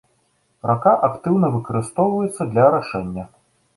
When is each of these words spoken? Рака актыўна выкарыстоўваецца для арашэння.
Рака 0.69 0.93
актыўна 1.09 1.51
выкарыстоўваецца 1.57 2.49
для 2.55 2.63
арашэння. 2.71 3.29